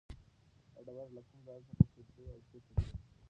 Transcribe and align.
دا 0.73 0.79
ډبره 0.85 1.13
له 1.15 1.21
کوم 1.27 1.39
ځای 1.47 1.59
څخه 1.67 1.83
پیل 1.91 2.05
شوې 2.11 2.29
او 2.33 2.41
چیرته 2.47 2.69
درومي؟ 2.75 2.95